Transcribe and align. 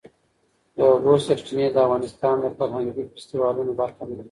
د 0.75 0.77
اوبو 0.91 1.13
سرچینې 1.25 1.67
د 1.71 1.77
افغانستان 1.85 2.35
د 2.39 2.45
فرهنګي 2.57 3.03
فستیوالونو 3.13 3.71
برخه 3.81 4.03
ده. 4.09 4.15